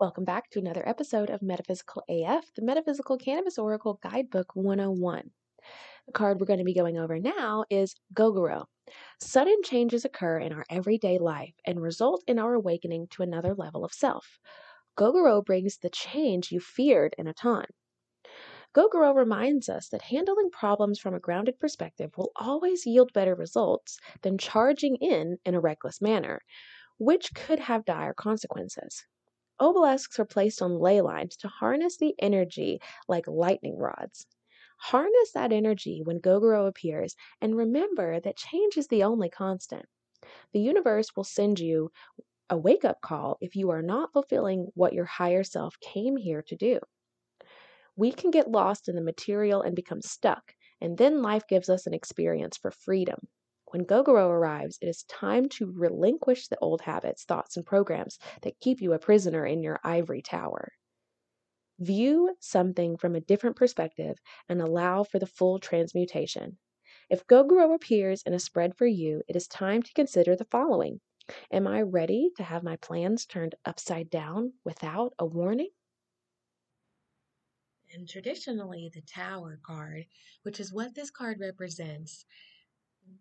Welcome 0.00 0.24
back 0.24 0.48
to 0.52 0.58
another 0.58 0.82
episode 0.88 1.28
of 1.28 1.42
Metaphysical 1.42 2.02
AF, 2.08 2.54
the 2.54 2.62
Metaphysical 2.62 3.18
Cannabis 3.18 3.58
Oracle 3.58 4.00
Guidebook 4.02 4.56
101. 4.56 5.30
The 6.06 6.12
card 6.12 6.40
we're 6.40 6.46
going 6.46 6.58
to 6.58 6.64
be 6.64 6.72
going 6.72 6.96
over 6.96 7.18
now 7.18 7.66
is 7.68 7.94
Gogoro. 8.14 8.64
Sudden 9.20 9.58
changes 9.62 10.06
occur 10.06 10.38
in 10.38 10.54
our 10.54 10.64
everyday 10.70 11.18
life 11.18 11.52
and 11.66 11.82
result 11.82 12.24
in 12.26 12.38
our 12.38 12.54
awakening 12.54 13.08
to 13.10 13.22
another 13.22 13.54
level 13.54 13.84
of 13.84 13.92
self. 13.92 14.38
Gogoro 14.98 15.44
brings 15.44 15.76
the 15.76 15.90
change 15.90 16.50
you 16.50 16.60
feared 16.60 17.14
in 17.18 17.26
Etan. 17.26 17.66
Gogoro 18.74 19.14
reminds 19.14 19.68
us 19.68 19.90
that 19.90 20.00
handling 20.00 20.48
problems 20.50 20.98
from 20.98 21.12
a 21.12 21.20
grounded 21.20 21.58
perspective 21.58 22.10
will 22.16 22.32
always 22.36 22.86
yield 22.86 23.12
better 23.12 23.34
results 23.34 23.98
than 24.22 24.38
charging 24.38 24.96
in 24.96 25.36
in 25.44 25.54
a 25.54 25.60
reckless 25.60 26.00
manner, 26.00 26.40
which 26.96 27.34
could 27.34 27.58
have 27.58 27.84
dire 27.84 28.14
consequences. 28.14 29.04
Obelisks 29.60 30.18
are 30.18 30.24
placed 30.24 30.62
on 30.62 30.78
ley 30.78 31.00
lines 31.00 31.36
to 31.36 31.48
harness 31.48 31.98
the 31.98 32.14
energy 32.18 32.80
like 33.08 33.28
lightning 33.28 33.76
rods. 33.76 34.26
Harness 34.78 35.32
that 35.32 35.52
energy 35.52 36.00
when 36.02 36.20
Gogoro 36.20 36.66
appears 36.66 37.14
and 37.40 37.56
remember 37.56 38.18
that 38.20 38.36
change 38.36 38.78
is 38.78 38.88
the 38.88 39.04
only 39.04 39.28
constant. 39.28 39.86
The 40.52 40.60
universe 40.60 41.14
will 41.14 41.24
send 41.24 41.60
you 41.60 41.92
a 42.48 42.56
wake 42.56 42.84
up 42.84 43.00
call 43.02 43.38
if 43.40 43.54
you 43.54 43.70
are 43.70 43.82
not 43.82 44.12
fulfilling 44.12 44.72
what 44.74 44.94
your 44.94 45.04
higher 45.04 45.44
self 45.44 45.78
came 45.80 46.16
here 46.16 46.42
to 46.42 46.56
do. 46.56 46.80
We 47.96 48.12
can 48.12 48.30
get 48.30 48.50
lost 48.50 48.88
in 48.88 48.96
the 48.96 49.02
material 49.02 49.62
and 49.62 49.76
become 49.76 50.02
stuck, 50.02 50.54
and 50.80 50.96
then 50.98 51.22
life 51.22 51.46
gives 51.46 51.68
us 51.68 51.86
an 51.86 51.94
experience 51.94 52.56
for 52.56 52.70
freedom. 52.70 53.28
When 53.70 53.84
Gogoro 53.84 54.28
arrives, 54.28 54.78
it 54.82 54.86
is 54.88 55.02
time 55.04 55.48
to 55.48 55.72
relinquish 55.72 56.46
the 56.46 56.58
old 56.58 56.82
habits, 56.82 57.24
thoughts, 57.24 57.56
and 57.56 57.64
programs 57.64 58.18
that 58.42 58.60
keep 58.60 58.80
you 58.80 58.92
a 58.92 58.98
prisoner 59.00 59.46
in 59.46 59.62
your 59.62 59.80
ivory 59.82 60.22
tower. 60.22 60.74
View 61.80 62.36
something 62.38 62.96
from 62.96 63.16
a 63.16 63.20
different 63.20 63.56
perspective 63.56 64.18
and 64.48 64.62
allow 64.62 65.02
for 65.02 65.18
the 65.18 65.26
full 65.26 65.58
transmutation. 65.58 66.58
If 67.08 67.26
Gogoro 67.26 67.74
appears 67.74 68.22
in 68.22 68.34
a 68.34 68.38
spread 68.38 68.76
for 68.76 68.86
you, 68.86 69.22
it 69.26 69.34
is 69.34 69.48
time 69.48 69.82
to 69.82 69.92
consider 69.92 70.36
the 70.36 70.44
following 70.44 71.00
Am 71.50 71.66
I 71.66 71.82
ready 71.82 72.30
to 72.36 72.44
have 72.44 72.62
my 72.62 72.76
plans 72.76 73.26
turned 73.26 73.56
upside 73.64 74.10
down 74.10 74.54
without 74.64 75.12
a 75.18 75.26
warning? 75.26 75.70
And 77.92 78.08
traditionally, 78.08 78.88
the 78.88 79.02
Tower 79.02 79.58
card, 79.62 80.06
which 80.42 80.58
is 80.58 80.72
what 80.72 80.94
this 80.94 81.10
card 81.10 81.38
represents, 81.40 82.24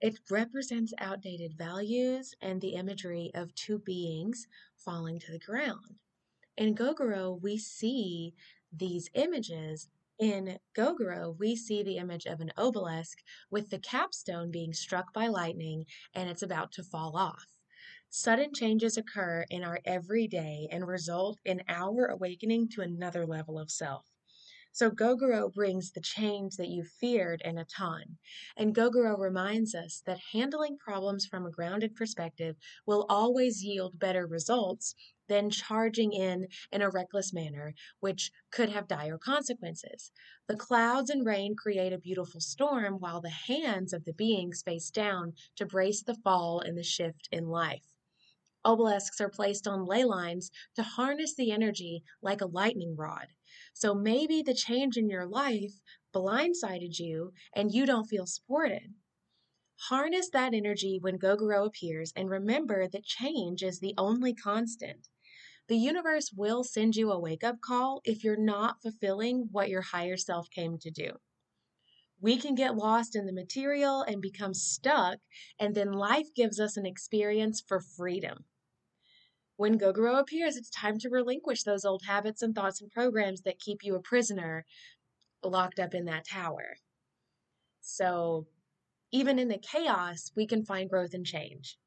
it 0.00 0.18
represents 0.30 0.92
outdated 0.98 1.56
values 1.56 2.34
and 2.40 2.60
the 2.60 2.74
imagery 2.74 3.30
of 3.34 3.54
two 3.54 3.78
beings 3.78 4.46
falling 4.76 5.18
to 5.20 5.32
the 5.32 5.38
ground. 5.38 5.96
In 6.56 6.74
Gogoro, 6.74 7.40
we 7.40 7.58
see 7.58 8.34
these 8.72 9.08
images. 9.14 9.88
In 10.18 10.58
Gogoro, 10.76 11.38
we 11.38 11.54
see 11.54 11.82
the 11.82 11.98
image 11.98 12.26
of 12.26 12.40
an 12.40 12.52
obelisk 12.56 13.18
with 13.50 13.70
the 13.70 13.78
capstone 13.78 14.50
being 14.50 14.72
struck 14.72 15.12
by 15.12 15.28
lightning 15.28 15.86
and 16.14 16.28
it's 16.28 16.42
about 16.42 16.72
to 16.72 16.82
fall 16.82 17.16
off. 17.16 17.46
Sudden 18.10 18.54
changes 18.54 18.96
occur 18.96 19.44
in 19.50 19.62
our 19.62 19.80
everyday 19.84 20.66
and 20.72 20.86
result 20.86 21.38
in 21.44 21.62
our 21.68 22.06
awakening 22.06 22.68
to 22.70 22.80
another 22.80 23.26
level 23.26 23.58
of 23.58 23.70
self. 23.70 24.07
So 24.78 24.92
Gogoro 24.92 25.52
brings 25.52 25.90
the 25.90 26.00
change 26.00 26.54
that 26.54 26.68
you 26.68 26.84
feared 26.84 27.42
in 27.44 27.56
Etan. 27.56 28.14
And 28.56 28.72
Gogoro 28.72 29.18
reminds 29.18 29.74
us 29.74 30.04
that 30.06 30.20
handling 30.30 30.78
problems 30.78 31.26
from 31.26 31.44
a 31.44 31.50
grounded 31.50 31.96
perspective 31.96 32.54
will 32.86 33.04
always 33.08 33.64
yield 33.64 33.98
better 33.98 34.24
results 34.24 34.94
than 35.26 35.50
charging 35.50 36.12
in 36.12 36.46
in 36.70 36.80
a 36.80 36.90
reckless 36.90 37.32
manner, 37.32 37.74
which 37.98 38.30
could 38.52 38.68
have 38.68 38.86
dire 38.86 39.18
consequences. 39.18 40.12
The 40.46 40.54
clouds 40.54 41.10
and 41.10 41.26
rain 41.26 41.56
create 41.56 41.92
a 41.92 41.98
beautiful 41.98 42.40
storm, 42.40 43.00
while 43.00 43.20
the 43.20 43.30
hands 43.30 43.92
of 43.92 44.04
the 44.04 44.12
beings 44.12 44.62
face 44.62 44.90
down 44.90 45.32
to 45.56 45.66
brace 45.66 46.04
the 46.04 46.14
fall 46.14 46.60
and 46.60 46.78
the 46.78 46.84
shift 46.84 47.28
in 47.32 47.48
life. 47.48 47.96
Obelisks 48.64 49.20
are 49.20 49.28
placed 49.28 49.66
on 49.66 49.86
ley 49.86 50.04
lines 50.04 50.52
to 50.76 50.84
harness 50.84 51.34
the 51.34 51.50
energy 51.50 52.04
like 52.22 52.40
a 52.40 52.46
lightning 52.46 52.94
rod. 52.94 53.26
So 53.78 53.94
maybe 53.94 54.42
the 54.42 54.54
change 54.54 54.96
in 54.96 55.08
your 55.08 55.24
life 55.24 55.80
blindsided 56.12 56.98
you 56.98 57.32
and 57.54 57.72
you 57.72 57.86
don't 57.86 58.08
feel 58.08 58.26
supported. 58.26 58.94
Harness 59.88 60.30
that 60.30 60.52
energy 60.52 60.98
when 61.00 61.16
Gogoro 61.16 61.64
appears 61.64 62.12
and 62.16 62.28
remember 62.28 62.88
that 62.88 63.04
change 63.04 63.62
is 63.62 63.78
the 63.78 63.94
only 63.96 64.34
constant. 64.34 65.06
The 65.68 65.76
universe 65.76 66.32
will 66.36 66.64
send 66.64 66.96
you 66.96 67.12
a 67.12 67.20
wake 67.20 67.44
up 67.44 67.60
call 67.60 68.00
if 68.04 68.24
you're 68.24 68.36
not 68.36 68.82
fulfilling 68.82 69.48
what 69.52 69.68
your 69.68 69.82
higher 69.82 70.16
self 70.16 70.50
came 70.50 70.78
to 70.78 70.90
do. 70.90 71.12
We 72.20 72.36
can 72.36 72.56
get 72.56 72.74
lost 72.74 73.14
in 73.14 73.26
the 73.26 73.32
material 73.32 74.02
and 74.02 74.20
become 74.20 74.54
stuck, 74.54 75.20
and 75.56 75.76
then 75.76 75.92
life 75.92 76.34
gives 76.34 76.58
us 76.58 76.76
an 76.76 76.84
experience 76.84 77.60
for 77.60 77.78
freedom. 77.78 78.44
When 79.58 79.78
Gogoro 79.78 80.18
appears, 80.18 80.56
it's 80.56 80.70
time 80.70 80.98
to 81.00 81.10
relinquish 81.10 81.64
those 81.64 81.84
old 81.84 82.04
habits 82.04 82.40
and 82.40 82.54
thoughts 82.54 82.80
and 82.80 82.90
programs 82.90 83.42
that 83.42 83.58
keep 83.58 83.84
you 83.84 83.94
a 83.94 84.00
prisoner 84.00 84.64
locked 85.42 85.78
up 85.78 85.94
in 85.94 86.06
that 86.06 86.26
tower. 86.26 86.76
So, 87.80 88.46
even 89.12 89.38
in 89.38 89.48
the 89.48 89.58
chaos, 89.58 90.32
we 90.36 90.46
can 90.46 90.64
find 90.64 90.90
growth 90.90 91.14
and 91.14 91.26
change. 91.26 91.78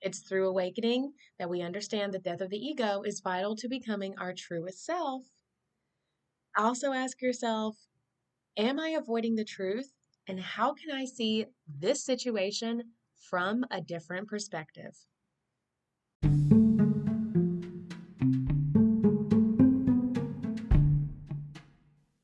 It's 0.00 0.20
through 0.20 0.48
awakening 0.48 1.14
that 1.38 1.50
we 1.50 1.62
understand 1.62 2.14
the 2.14 2.20
death 2.20 2.40
of 2.40 2.50
the 2.50 2.58
ego 2.58 3.02
is 3.02 3.20
vital 3.20 3.56
to 3.56 3.68
becoming 3.68 4.18
our 4.18 4.34
truest 4.34 4.84
self. 4.84 5.26
Also, 6.56 6.92
ask 6.92 7.20
yourself 7.20 7.88
Am 8.56 8.80
I 8.80 8.90
avoiding 8.90 9.36
the 9.36 9.44
truth? 9.44 9.94
And 10.26 10.40
how 10.40 10.74
can 10.74 10.90
I 10.90 11.04
see 11.06 11.46
this 11.68 12.04
situation 12.04 12.94
from 13.16 13.64
a 13.70 13.80
different 13.80 14.28
perspective? 14.28 15.06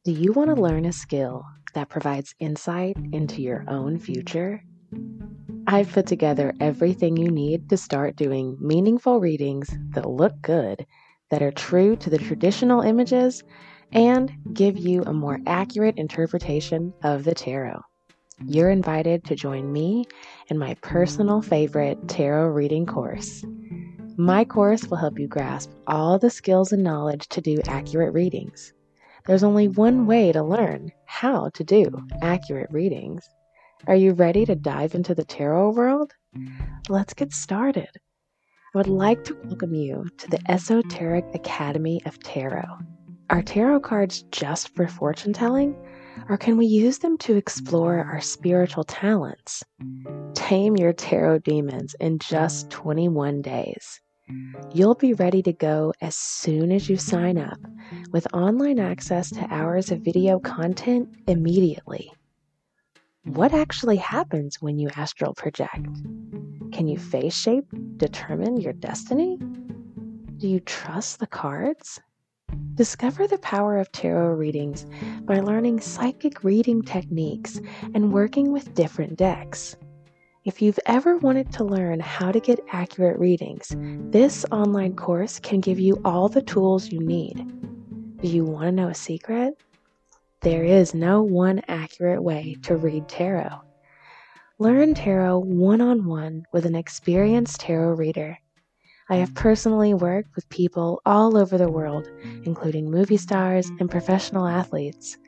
Do 0.06 0.12
you 0.12 0.32
want 0.34 0.50
to 0.50 0.54
mm. 0.54 0.60
learn 0.60 0.84
a 0.84 0.92
skill 0.92 1.44
that 1.74 1.88
provides 1.88 2.32
insight 2.38 2.96
into 3.10 3.42
your 3.42 3.64
own 3.66 3.98
future? 3.98 4.62
I've 5.66 5.90
put 5.90 6.06
together 6.06 6.54
everything 6.60 7.16
you 7.16 7.28
need 7.28 7.68
to 7.70 7.76
start 7.76 8.14
doing 8.14 8.56
meaningful 8.60 9.18
readings 9.18 9.68
that 9.94 10.08
look 10.08 10.40
good, 10.42 10.86
that 11.30 11.42
are 11.42 11.50
true 11.50 11.96
to 11.96 12.08
the 12.08 12.18
traditional 12.18 12.82
images, 12.82 13.42
and 13.90 14.30
give 14.52 14.78
you 14.78 15.02
a 15.02 15.12
more 15.12 15.40
accurate 15.44 15.96
interpretation 15.98 16.94
of 17.02 17.24
the 17.24 17.34
tarot. 17.34 17.80
you're 18.44 18.70
invited 18.70 19.24
to 19.24 19.34
join 19.34 19.72
me 19.72 20.04
in 20.50 20.56
my 20.56 20.74
personal 20.82 21.42
favorite 21.42 21.98
tarot 22.06 22.46
reading 22.46 22.86
course. 22.86 23.44
My 24.16 24.44
course 24.44 24.86
will 24.86 24.98
help 24.98 25.18
you 25.18 25.26
grasp 25.26 25.72
all 25.88 26.16
the 26.16 26.30
skills 26.30 26.70
and 26.70 26.84
knowledge 26.84 27.26
to 27.30 27.40
do 27.40 27.58
accurate 27.66 28.14
readings. 28.14 28.72
There's 29.26 29.42
only 29.42 29.66
one 29.66 30.06
way 30.06 30.30
to 30.30 30.42
learn 30.42 30.92
how 31.04 31.48
to 31.54 31.64
do 31.64 31.84
accurate 32.22 32.70
readings. 32.70 33.28
Are 33.88 33.96
you 33.96 34.12
ready 34.12 34.46
to 34.46 34.54
dive 34.54 34.94
into 34.94 35.16
the 35.16 35.24
tarot 35.24 35.70
world? 35.70 36.12
Let's 36.88 37.12
get 37.12 37.32
started. 37.32 37.88
I 37.92 38.78
would 38.78 38.86
like 38.86 39.24
to 39.24 39.36
welcome 39.42 39.74
you 39.74 40.06
to 40.18 40.30
the 40.30 40.38
Esoteric 40.48 41.24
Academy 41.34 42.00
of 42.06 42.22
Tarot. 42.22 42.78
Are 43.28 43.42
tarot 43.42 43.80
cards 43.80 44.22
just 44.30 44.74
for 44.76 44.86
fortune 44.86 45.32
telling? 45.32 45.74
Or 46.28 46.36
can 46.36 46.56
we 46.56 46.66
use 46.66 46.98
them 46.98 47.18
to 47.18 47.34
explore 47.34 47.98
our 47.98 48.20
spiritual 48.20 48.84
talents? 48.84 49.64
Tame 50.34 50.76
your 50.76 50.92
tarot 50.92 51.40
demons 51.40 51.96
in 51.98 52.20
just 52.20 52.70
21 52.70 53.42
days. 53.42 54.00
You'll 54.72 54.94
be 54.94 55.14
ready 55.14 55.42
to 55.42 55.52
go 55.52 55.92
as 56.00 56.16
soon 56.16 56.72
as 56.72 56.88
you 56.88 56.96
sign 56.96 57.38
up 57.38 57.58
with 58.10 58.26
online 58.34 58.78
access 58.78 59.30
to 59.30 59.54
hours 59.54 59.92
of 59.92 60.00
video 60.00 60.40
content 60.40 61.08
immediately. 61.28 62.12
What 63.24 63.54
actually 63.54 63.96
happens 63.96 64.60
when 64.60 64.78
you 64.78 64.88
astral 64.96 65.34
project? 65.34 65.86
Can 66.72 66.88
you 66.88 66.98
face 66.98 67.36
shape 67.36 67.66
determine 67.96 68.56
your 68.56 68.72
destiny? 68.72 69.38
Do 70.38 70.48
you 70.48 70.60
trust 70.60 71.20
the 71.20 71.26
cards? 71.26 72.00
Discover 72.74 73.28
the 73.28 73.38
power 73.38 73.78
of 73.78 73.90
tarot 73.92 74.34
readings 74.34 74.86
by 75.22 75.40
learning 75.40 75.80
psychic 75.80 76.42
reading 76.42 76.82
techniques 76.82 77.60
and 77.94 78.12
working 78.12 78.52
with 78.52 78.74
different 78.74 79.16
decks. 79.16 79.76
If 80.46 80.62
you've 80.62 80.78
ever 80.86 81.16
wanted 81.16 81.52
to 81.54 81.64
learn 81.64 81.98
how 81.98 82.30
to 82.30 82.38
get 82.38 82.64
accurate 82.70 83.18
readings, 83.18 83.74
this 84.12 84.46
online 84.52 84.94
course 84.94 85.40
can 85.40 85.58
give 85.58 85.80
you 85.80 86.00
all 86.04 86.28
the 86.28 86.40
tools 86.40 86.92
you 86.92 87.00
need. 87.00 87.44
Do 88.22 88.28
you 88.28 88.44
want 88.44 88.66
to 88.66 88.70
know 88.70 88.86
a 88.86 88.94
secret? 88.94 89.60
There 90.42 90.62
is 90.62 90.94
no 90.94 91.20
one 91.20 91.62
accurate 91.66 92.22
way 92.22 92.56
to 92.62 92.76
read 92.76 93.08
tarot. 93.08 93.60
Learn 94.60 94.94
tarot 94.94 95.40
one 95.40 95.80
on 95.80 96.06
one 96.06 96.44
with 96.52 96.64
an 96.64 96.76
experienced 96.76 97.62
tarot 97.62 97.96
reader. 97.96 98.38
I 99.08 99.16
have 99.16 99.34
personally 99.34 99.94
worked 99.94 100.36
with 100.36 100.48
people 100.48 101.02
all 101.04 101.36
over 101.36 101.58
the 101.58 101.72
world, 101.72 102.08
including 102.44 102.88
movie 102.88 103.16
stars 103.16 103.68
and 103.80 103.90
professional 103.90 104.46
athletes. 104.46 105.18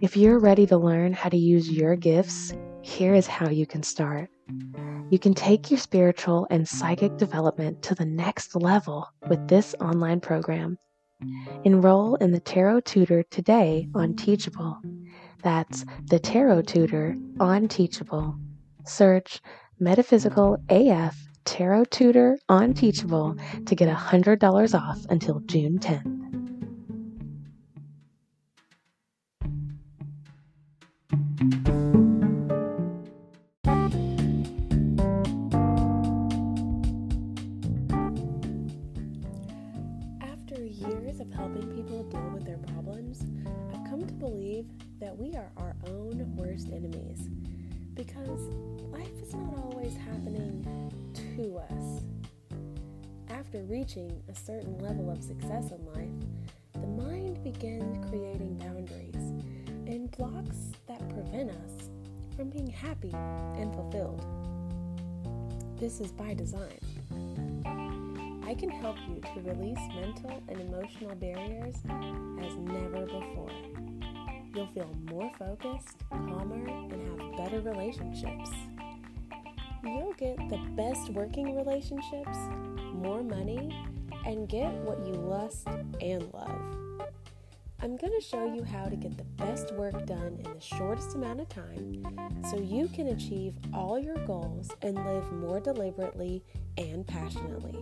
If 0.00 0.16
you're 0.16 0.40
ready 0.40 0.66
to 0.66 0.76
learn 0.76 1.12
how 1.12 1.28
to 1.28 1.36
use 1.36 1.70
your 1.70 1.94
gifts, 1.94 2.52
here 2.82 3.14
is 3.14 3.28
how 3.28 3.50
you 3.50 3.64
can 3.64 3.84
start. 3.84 4.28
You 5.10 5.18
can 5.18 5.34
take 5.34 5.70
your 5.70 5.78
spiritual 5.78 6.46
and 6.50 6.68
psychic 6.68 7.16
development 7.16 7.82
to 7.82 7.94
the 7.94 8.04
next 8.04 8.54
level 8.54 9.08
with 9.28 9.48
this 9.48 9.74
online 9.80 10.20
program. 10.20 10.78
Enroll 11.64 12.14
in 12.16 12.32
the 12.32 12.40
Tarot 12.40 12.80
Tutor 12.80 13.22
today 13.24 13.88
on 13.94 14.14
Teachable. 14.14 14.78
That's 15.42 15.84
the 16.06 16.18
Tarot 16.18 16.62
Tutor 16.62 17.16
on 17.40 17.68
Teachable. 17.68 18.36
Search 18.84 19.40
Metaphysical 19.80 20.58
AF 20.68 21.16
Tarot 21.44 21.84
Tutor 21.86 22.38
on 22.48 22.74
Teachable 22.74 23.36
to 23.66 23.74
get 23.74 23.88
$100 23.94 24.74
off 24.80 25.06
until 25.08 25.40
June 25.40 25.78
10th. 25.78 26.27
We 45.18 45.34
are 45.34 45.50
our 45.56 45.74
own 45.88 46.32
worst 46.36 46.68
enemies 46.68 47.28
because 47.94 48.40
life 48.92 49.20
is 49.20 49.34
not 49.34 49.58
always 49.58 49.96
happening 49.96 50.64
to 51.12 51.58
us. 51.58 52.04
After 53.28 53.64
reaching 53.64 54.22
a 54.28 54.34
certain 54.34 54.78
level 54.78 55.10
of 55.10 55.20
success 55.20 55.72
in 55.72 55.84
life, 55.86 56.28
the 56.74 56.86
mind 56.86 57.42
begins 57.42 57.98
creating 58.08 58.58
boundaries 58.58 59.16
and 59.88 60.08
blocks 60.12 60.70
that 60.86 61.08
prevent 61.08 61.50
us 61.50 61.90
from 62.36 62.50
being 62.50 62.68
happy 62.68 63.12
and 63.12 63.74
fulfilled. 63.74 64.24
This 65.80 65.98
is 65.98 66.12
by 66.12 66.34
design. 66.34 66.78
I 68.46 68.54
can 68.54 68.70
help 68.70 68.96
you 69.08 69.20
to 69.34 69.50
release 69.50 69.80
mental 69.96 70.40
and 70.48 70.60
emotional 70.60 71.16
barriers 71.16 71.74
as 72.40 72.56
never 72.56 73.04
before. 73.04 73.87
You'll 74.58 74.66
feel 74.66 74.92
more 75.08 75.30
focused, 75.38 75.98
calmer, 76.10 76.66
and 76.66 77.20
have 77.20 77.36
better 77.36 77.60
relationships. 77.60 78.50
You'll 79.84 80.14
get 80.14 80.36
the 80.50 80.58
best 80.74 81.10
working 81.10 81.54
relationships, 81.54 82.36
more 82.92 83.22
money, 83.22 83.72
and 84.26 84.48
get 84.48 84.72
what 84.78 84.98
you 85.06 85.12
lust 85.12 85.68
and 86.00 86.28
love. 86.34 86.60
I'm 87.80 87.96
going 87.96 88.12
to 88.12 88.20
show 88.20 88.52
you 88.52 88.64
how 88.64 88.86
to 88.86 88.96
get 88.96 89.16
the 89.16 89.44
best 89.44 89.72
work 89.74 90.04
done 90.06 90.40
in 90.44 90.52
the 90.52 90.60
shortest 90.60 91.14
amount 91.14 91.38
of 91.38 91.48
time 91.48 92.02
so 92.50 92.58
you 92.58 92.88
can 92.88 93.06
achieve 93.10 93.54
all 93.72 93.96
your 93.96 94.16
goals 94.26 94.72
and 94.82 94.96
live 94.96 95.30
more 95.34 95.60
deliberately 95.60 96.42
and 96.76 97.06
passionately. 97.06 97.78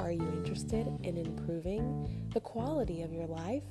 Are 0.00 0.10
you 0.10 0.26
interested 0.34 0.86
in 1.02 1.18
improving 1.18 2.08
the 2.32 2.40
quality 2.40 3.02
of 3.02 3.12
your 3.12 3.26
life? 3.26 3.64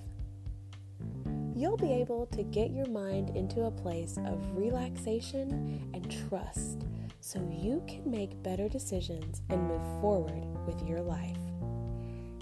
You'll 1.56 1.76
be 1.76 1.92
able 1.92 2.28
to 2.28 2.44
get 2.44 2.70
your 2.70 2.86
mind 2.86 3.36
into 3.36 3.64
a 3.64 3.72
place 3.72 4.16
of 4.26 4.56
relaxation 4.56 5.90
and 5.96 6.30
trust 6.30 6.86
so 7.20 7.40
you 7.52 7.84
can 7.88 8.10
make 8.10 8.44
better 8.44 8.70
decisions 8.70 9.42
and 9.50 9.68
move 9.68 9.82
forward 10.02 10.46
with 10.68 10.88
your 10.88 11.02
life. 11.02 11.36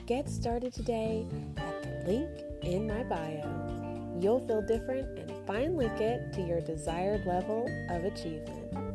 Get 0.06 0.30
started 0.30 0.74
today 0.74 1.26
at 1.56 1.82
the 1.82 2.12
link 2.12 2.30
in 2.64 2.88
my 2.88 3.04
bio. 3.04 4.18
You'll 4.20 4.46
feel 4.46 4.62
different 4.62 5.18
and 5.18 5.32
finally 5.48 5.90
get 5.98 6.34
to 6.34 6.42
your 6.42 6.60
desired 6.60 7.26
level 7.26 7.66
of 7.90 8.04
achievement. 8.04 8.87